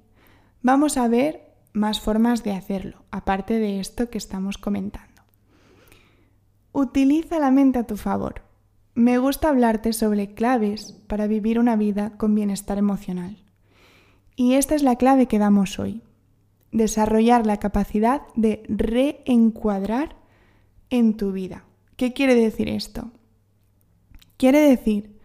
Vamos 0.62 0.97
a 0.97 1.09
ver 1.09 1.55
más 1.73 2.00
formas 2.00 2.45
de 2.45 2.53
hacerlo, 2.53 3.05
aparte 3.11 3.59
de 3.59 3.81
esto 3.81 4.11
que 4.11 4.19
estamos 4.19 4.59
comentando. 4.59 5.23
Utiliza 6.73 7.38
la 7.38 7.50
mente 7.50 7.79
a 7.79 7.87
tu 7.87 7.97
favor. 7.97 8.43
Me 8.95 9.19
gusta 9.19 9.49
hablarte 9.49 9.93
sobre 9.93 10.35
claves 10.35 10.93
para 11.09 11.27
vivir 11.27 11.59
una 11.59 11.77
vida 11.77 12.17
con 12.17 12.35
bienestar 12.35 12.79
emocional. 12.79 13.48
Y 14.38 14.54
esta 14.54 14.76
es 14.76 14.85
la 14.85 14.95
clave 14.95 15.26
que 15.26 15.40
damos 15.40 15.80
hoy. 15.80 16.00
Desarrollar 16.71 17.45
la 17.45 17.57
capacidad 17.57 18.23
de 18.37 18.62
reencuadrar 18.68 20.14
en 20.90 21.16
tu 21.16 21.33
vida. 21.33 21.64
¿Qué 21.97 22.12
quiere 22.12 22.37
decir 22.37 22.68
esto? 22.68 23.11
Quiere 24.37 24.61
decir 24.61 25.18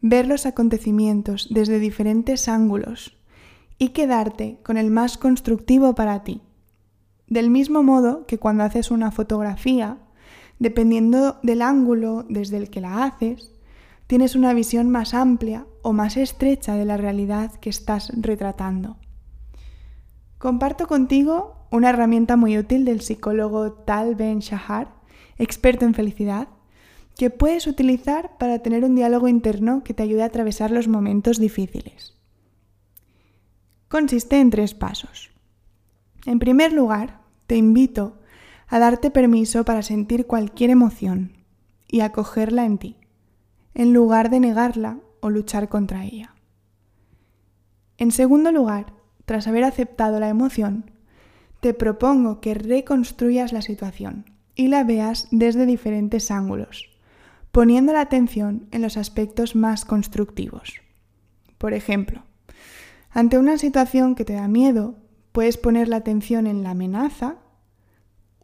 ver 0.00 0.26
los 0.26 0.46
acontecimientos 0.46 1.46
desde 1.48 1.78
diferentes 1.78 2.48
ángulos 2.48 3.16
y 3.78 3.90
quedarte 3.90 4.58
con 4.64 4.78
el 4.78 4.90
más 4.90 5.16
constructivo 5.16 5.94
para 5.94 6.24
ti. 6.24 6.42
Del 7.28 7.50
mismo 7.50 7.84
modo 7.84 8.26
que 8.26 8.38
cuando 8.38 8.64
haces 8.64 8.90
una 8.90 9.12
fotografía 9.12 9.98
Dependiendo 10.58 11.38
del 11.42 11.60
ángulo 11.60 12.24
desde 12.28 12.56
el 12.56 12.70
que 12.70 12.80
la 12.80 13.04
haces, 13.04 13.52
tienes 14.06 14.34
una 14.34 14.54
visión 14.54 14.90
más 14.90 15.12
amplia 15.12 15.66
o 15.86 15.92
más 15.92 16.16
estrecha 16.16 16.74
de 16.74 16.84
la 16.84 16.96
realidad 16.96 17.52
que 17.60 17.70
estás 17.70 18.10
retratando. 18.16 18.96
Comparto 20.36 20.88
contigo 20.88 21.68
una 21.70 21.90
herramienta 21.90 22.34
muy 22.34 22.58
útil 22.58 22.84
del 22.84 23.02
psicólogo 23.02 23.70
Tal 23.70 24.16
Ben 24.16 24.40
Shahar, 24.40 24.92
experto 25.38 25.84
en 25.84 25.94
felicidad, 25.94 26.48
que 27.14 27.30
puedes 27.30 27.68
utilizar 27.68 28.36
para 28.36 28.58
tener 28.58 28.84
un 28.84 28.96
diálogo 28.96 29.28
interno 29.28 29.84
que 29.84 29.94
te 29.94 30.02
ayude 30.02 30.24
a 30.24 30.26
atravesar 30.26 30.72
los 30.72 30.88
momentos 30.88 31.38
difíciles. 31.38 32.14
Consiste 33.86 34.40
en 34.40 34.50
tres 34.50 34.74
pasos. 34.74 35.30
En 36.24 36.40
primer 36.40 36.72
lugar, 36.72 37.20
te 37.46 37.54
invito 37.54 38.18
a 38.66 38.80
darte 38.80 39.12
permiso 39.12 39.64
para 39.64 39.82
sentir 39.82 40.26
cualquier 40.26 40.70
emoción 40.70 41.44
y 41.86 42.00
acogerla 42.00 42.64
en 42.64 42.78
ti, 42.78 42.96
en 43.72 43.92
lugar 43.92 44.30
de 44.30 44.40
negarla 44.40 44.98
o 45.20 45.30
luchar 45.30 45.68
contra 45.68 46.04
ella. 46.04 46.34
En 47.98 48.10
segundo 48.10 48.52
lugar, 48.52 48.92
tras 49.24 49.46
haber 49.46 49.64
aceptado 49.64 50.20
la 50.20 50.28
emoción, 50.28 50.90
te 51.60 51.74
propongo 51.74 52.40
que 52.40 52.54
reconstruyas 52.54 53.52
la 53.52 53.62
situación 53.62 54.26
y 54.54 54.68
la 54.68 54.84
veas 54.84 55.28
desde 55.30 55.66
diferentes 55.66 56.30
ángulos, 56.30 56.90
poniendo 57.52 57.92
la 57.92 58.00
atención 58.00 58.68
en 58.70 58.82
los 58.82 58.96
aspectos 58.96 59.56
más 59.56 59.84
constructivos. 59.84 60.80
Por 61.58 61.74
ejemplo, 61.74 62.22
ante 63.10 63.38
una 63.38 63.56
situación 63.58 64.14
que 64.14 64.24
te 64.24 64.34
da 64.34 64.46
miedo, 64.46 64.96
puedes 65.32 65.56
poner 65.56 65.88
la 65.88 65.96
atención 65.96 66.46
en 66.46 66.62
la 66.62 66.70
amenaza 66.70 67.36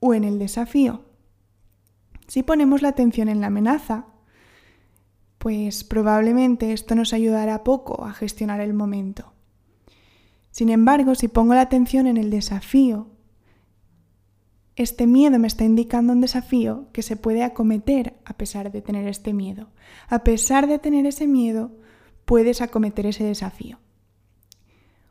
o 0.01 0.15
en 0.15 0.25
el 0.25 0.39
desafío. 0.39 1.05
Si 2.27 2.43
ponemos 2.43 2.83
la 2.83 2.89
atención 2.89 3.29
en 3.29 3.41
la 3.41 3.49
amenaza, 3.49 4.07
pues 5.43 5.83
probablemente 5.83 6.73
esto 6.73 6.95
nos 6.95 7.13
ayudará 7.13 7.65
poco 7.65 8.05
a 8.05 8.13
gestionar 8.13 8.61
el 8.61 8.75
momento. 8.75 9.33
Sin 10.53 10.71
embargo, 10.71 11.17
si 11.17 11.27
pongo 11.27 11.55
la 11.55 11.63
atención 11.63 12.07
en 12.07 12.17
el 12.17 12.31
desafío, 12.31 13.09
este 14.77 15.09
miedo 15.09 15.41
me 15.41 15.49
está 15.49 15.65
indicando 15.65 16.13
un 16.13 16.21
desafío 16.21 16.87
que 16.93 17.03
se 17.03 17.17
puede 17.17 17.43
acometer 17.43 18.15
a 18.25 18.35
pesar 18.35 18.71
de 18.71 18.83
tener 18.83 19.09
este 19.09 19.33
miedo. 19.33 19.71
A 20.07 20.21
pesar 20.23 20.69
de 20.69 20.79
tener 20.79 21.07
ese 21.07 21.27
miedo, 21.27 21.73
puedes 22.25 22.61
acometer 22.61 23.07
ese 23.07 23.25
desafío. 23.25 23.81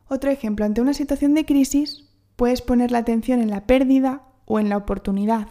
Otro 0.08 0.32
ejemplo, 0.32 0.64
ante 0.64 0.80
una 0.80 0.94
situación 0.94 1.34
de 1.34 1.44
crisis, 1.44 2.06
puedes 2.38 2.62
poner 2.62 2.94
la 2.94 3.00
atención 3.00 3.42
en 3.42 3.50
la 3.50 3.68
pérdida 3.68 4.24
o 4.46 4.62
en 4.62 4.70
la 4.70 4.78
oportunidad. 4.78 5.50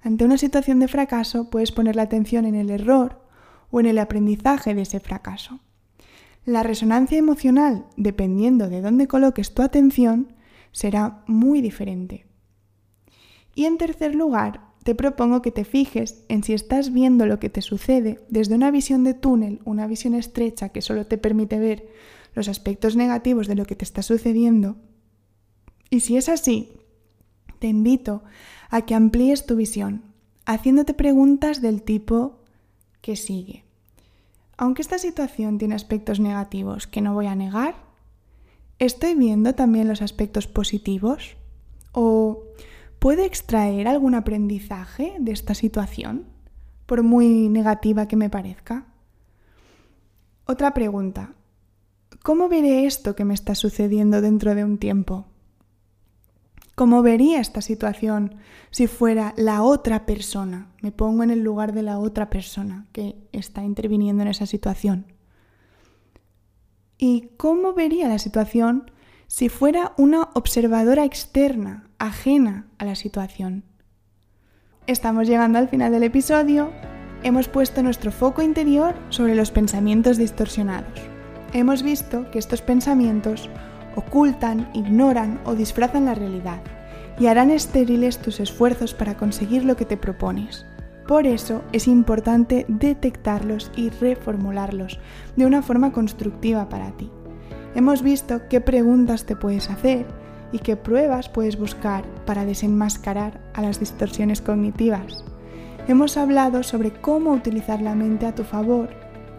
Ante 0.00 0.24
una 0.24 0.38
situación 0.38 0.80
de 0.80 0.88
fracaso, 0.88 1.50
puedes 1.50 1.70
poner 1.70 1.96
la 1.96 2.02
atención 2.04 2.46
en 2.46 2.54
el 2.54 2.70
error 2.70 3.28
o 3.70 3.80
en 3.80 3.86
el 3.86 3.98
aprendizaje 3.98 4.74
de 4.74 4.82
ese 4.82 5.00
fracaso. 5.00 5.60
La 6.44 6.62
resonancia 6.62 7.18
emocional, 7.18 7.86
dependiendo 7.96 8.68
de 8.68 8.80
dónde 8.80 9.06
coloques 9.06 9.54
tu 9.54 9.62
atención, 9.62 10.32
será 10.72 11.22
muy 11.26 11.60
diferente. 11.60 12.26
Y 13.54 13.66
en 13.66 13.78
tercer 13.78 14.14
lugar, 14.14 14.70
te 14.84 14.94
propongo 14.94 15.42
que 15.42 15.50
te 15.50 15.64
fijes 15.64 16.24
en 16.28 16.42
si 16.42 16.54
estás 16.54 16.92
viendo 16.92 17.26
lo 17.26 17.38
que 17.38 17.50
te 17.50 17.60
sucede 17.60 18.24
desde 18.30 18.54
una 18.54 18.70
visión 18.70 19.04
de 19.04 19.14
túnel, 19.14 19.60
una 19.64 19.86
visión 19.86 20.14
estrecha 20.14 20.70
que 20.70 20.80
solo 20.80 21.06
te 21.06 21.18
permite 21.18 21.58
ver 21.58 21.88
los 22.34 22.48
aspectos 22.48 22.96
negativos 22.96 23.46
de 23.46 23.56
lo 23.56 23.66
que 23.66 23.76
te 23.76 23.84
está 23.84 24.02
sucediendo. 24.02 24.76
Y 25.90 26.00
si 26.00 26.16
es 26.16 26.28
así, 26.28 26.72
te 27.58 27.66
invito 27.66 28.22
a 28.70 28.82
que 28.82 28.94
amplíes 28.94 29.44
tu 29.44 29.56
visión, 29.56 30.04
haciéndote 30.46 30.94
preguntas 30.94 31.60
del 31.60 31.82
tipo 31.82 32.39
que 33.00 33.16
sigue. 33.16 33.64
Aunque 34.56 34.82
esta 34.82 34.98
situación 34.98 35.58
tiene 35.58 35.74
aspectos 35.74 36.20
negativos 36.20 36.86
que 36.86 37.00
no 37.00 37.14
voy 37.14 37.26
a 37.26 37.34
negar, 37.34 37.74
¿estoy 38.78 39.14
viendo 39.14 39.54
también 39.54 39.88
los 39.88 40.02
aspectos 40.02 40.46
positivos? 40.46 41.36
¿O 41.92 42.44
¿Puede 43.00 43.24
extraer 43.24 43.88
algún 43.88 44.14
aprendizaje 44.14 45.16
de 45.18 45.32
esta 45.32 45.54
situación, 45.54 46.26
por 46.84 47.02
muy 47.02 47.48
negativa 47.48 48.06
que 48.06 48.16
me 48.16 48.28
parezca? 48.28 48.88
Otra 50.44 50.74
pregunta. 50.74 51.32
¿Cómo 52.22 52.50
veré 52.50 52.84
esto 52.84 53.16
que 53.16 53.24
me 53.24 53.32
está 53.32 53.54
sucediendo 53.54 54.20
dentro 54.20 54.54
de 54.54 54.64
un 54.64 54.76
tiempo? 54.76 55.24
¿Cómo 56.80 57.02
vería 57.02 57.40
esta 57.40 57.60
situación 57.60 58.36
si 58.70 58.86
fuera 58.86 59.34
la 59.36 59.62
otra 59.62 60.06
persona? 60.06 60.72
Me 60.80 60.92
pongo 60.92 61.22
en 61.22 61.30
el 61.30 61.40
lugar 61.40 61.74
de 61.74 61.82
la 61.82 61.98
otra 61.98 62.30
persona 62.30 62.86
que 62.92 63.16
está 63.32 63.62
interviniendo 63.64 64.22
en 64.22 64.28
esa 64.28 64.46
situación. 64.46 65.12
¿Y 66.96 67.32
cómo 67.36 67.74
vería 67.74 68.08
la 68.08 68.18
situación 68.18 68.90
si 69.26 69.50
fuera 69.50 69.92
una 69.98 70.30
observadora 70.32 71.04
externa, 71.04 71.90
ajena 71.98 72.66
a 72.78 72.86
la 72.86 72.94
situación. 72.94 73.64
Estamos 74.86 75.28
llegando 75.28 75.58
al 75.58 75.68
final 75.68 75.92
del 75.92 76.04
episodio. 76.04 76.72
Hemos 77.22 77.46
puesto 77.46 77.82
nuestro 77.82 78.10
foco 78.10 78.40
interior 78.40 78.94
sobre 79.10 79.34
los 79.34 79.50
pensamientos 79.50 80.16
distorsionados. 80.16 80.98
Hemos 81.52 81.82
visto 81.82 82.30
que 82.30 82.38
estos 82.38 82.62
pensamientos 82.62 83.50
ocultan, 83.96 84.68
ignoran 84.74 85.40
o 85.44 85.54
disfrazan 85.54 86.06
la 86.06 86.14
realidad 86.14 86.60
y 87.18 87.26
harán 87.26 87.50
estériles 87.50 88.18
tus 88.18 88.40
esfuerzos 88.40 88.94
para 88.94 89.16
conseguir 89.16 89.64
lo 89.64 89.76
que 89.76 89.84
te 89.84 89.96
propones. 89.96 90.66
Por 91.06 91.26
eso 91.26 91.62
es 91.72 91.88
importante 91.88 92.66
detectarlos 92.68 93.70
y 93.76 93.90
reformularlos 93.90 95.00
de 95.36 95.46
una 95.46 95.62
forma 95.62 95.92
constructiva 95.92 96.68
para 96.68 96.92
ti 96.92 97.10
hemos 97.74 98.02
visto 98.02 98.48
qué 98.48 98.60
preguntas 98.60 99.24
te 99.24 99.36
puedes 99.36 99.70
hacer 99.70 100.06
y 100.52 100.58
qué 100.58 100.76
pruebas 100.76 101.28
puedes 101.28 101.58
buscar 101.58 102.04
para 102.24 102.44
desenmascarar 102.44 103.40
a 103.54 103.62
las 103.62 103.78
distorsiones 103.78 104.40
cognitivas. 104.40 105.24
Hemos 105.86 106.16
hablado 106.16 106.62
sobre 106.62 106.92
cómo 106.92 107.32
utilizar 107.32 107.80
la 107.80 107.94
mente 107.94 108.26
a 108.26 108.34
tu 108.34 108.44
favor, 108.44 108.90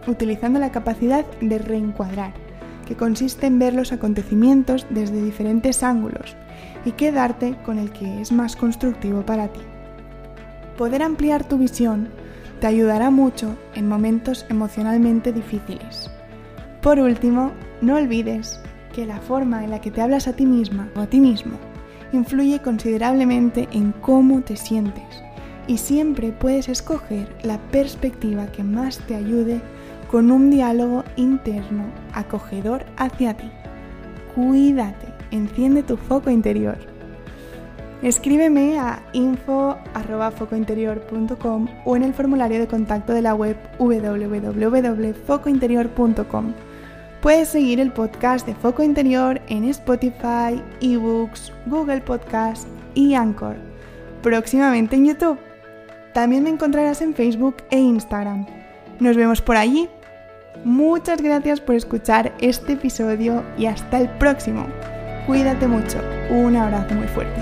utilizando 0.06 0.58
la 0.58 0.72
capacidad 0.72 1.24
de 1.40 1.58
reencuadrar, 1.58 2.32
consiste 2.94 3.46
en 3.46 3.58
ver 3.58 3.74
los 3.74 3.92
acontecimientos 3.92 4.86
desde 4.90 5.22
diferentes 5.22 5.82
ángulos 5.82 6.36
y 6.84 6.92
quedarte 6.92 7.56
con 7.64 7.78
el 7.78 7.90
que 7.92 8.20
es 8.20 8.32
más 8.32 8.56
constructivo 8.56 9.24
para 9.24 9.48
ti. 9.48 9.60
Poder 10.76 11.02
ampliar 11.02 11.44
tu 11.44 11.58
visión 11.58 12.08
te 12.60 12.66
ayudará 12.66 13.10
mucho 13.10 13.56
en 13.74 13.88
momentos 13.88 14.46
emocionalmente 14.48 15.32
difíciles. 15.32 16.10
Por 16.80 16.98
último, 16.98 17.52
no 17.80 17.96
olvides 17.96 18.60
que 18.92 19.06
la 19.06 19.20
forma 19.20 19.64
en 19.64 19.70
la 19.70 19.80
que 19.80 19.90
te 19.90 20.00
hablas 20.00 20.28
a 20.28 20.34
ti 20.34 20.46
misma 20.46 20.88
o 20.96 21.00
a 21.00 21.06
ti 21.06 21.20
mismo 21.20 21.58
influye 22.12 22.60
considerablemente 22.60 23.68
en 23.72 23.92
cómo 23.92 24.42
te 24.42 24.56
sientes 24.56 25.22
y 25.66 25.78
siempre 25.78 26.32
puedes 26.32 26.68
escoger 26.68 27.34
la 27.42 27.58
perspectiva 27.70 28.46
que 28.46 28.62
más 28.62 28.98
te 29.06 29.14
ayude 29.14 29.60
con 30.12 30.30
un 30.30 30.50
diálogo 30.50 31.02
interno 31.16 31.84
acogedor 32.12 32.84
hacia 32.98 33.34
ti. 33.34 33.50
Cuídate, 34.34 35.06
enciende 35.30 35.82
tu 35.82 35.96
foco 35.96 36.28
interior. 36.28 36.76
Escríbeme 38.02 38.78
a 38.78 39.02
info.focointerior.com 39.14 41.68
o 41.86 41.96
en 41.96 42.02
el 42.02 42.12
formulario 42.12 42.60
de 42.60 42.66
contacto 42.66 43.14
de 43.14 43.22
la 43.22 43.34
web 43.34 43.56
www.focointerior.com. 43.78 46.52
Puedes 47.22 47.48
seguir 47.48 47.80
el 47.80 47.92
podcast 47.92 48.46
de 48.46 48.54
Foco 48.54 48.82
Interior 48.82 49.40
en 49.48 49.64
Spotify, 49.64 50.62
eBooks, 50.82 51.54
Google 51.66 52.02
Podcast 52.02 52.68
y 52.94 53.14
Anchor. 53.14 53.56
Próximamente 54.22 54.96
en 54.96 55.06
YouTube. 55.06 55.38
También 56.12 56.42
me 56.42 56.50
encontrarás 56.50 57.00
en 57.00 57.14
Facebook 57.14 57.56
e 57.70 57.78
Instagram. 57.78 58.44
Nos 59.00 59.16
vemos 59.16 59.40
por 59.40 59.56
allí. 59.56 59.88
Muchas 60.64 61.20
gracias 61.20 61.60
por 61.60 61.74
escuchar 61.74 62.32
este 62.40 62.74
episodio 62.74 63.44
y 63.58 63.66
hasta 63.66 63.98
el 63.98 64.08
próximo. 64.10 64.66
Cuídate 65.26 65.66
mucho. 65.66 65.98
Un 66.30 66.56
abrazo 66.56 66.94
muy 66.94 67.08
fuerte. 67.08 67.40